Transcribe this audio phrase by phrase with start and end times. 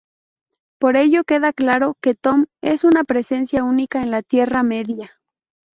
[0.79, 5.11] Por ello, queda claro que Tom es una presencia única en la Tierra Media.